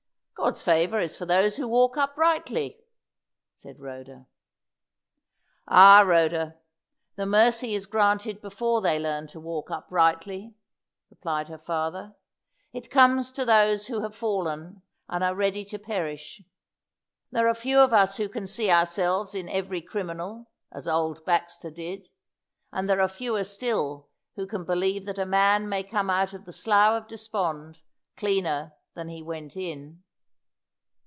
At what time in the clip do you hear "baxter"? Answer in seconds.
21.23-21.69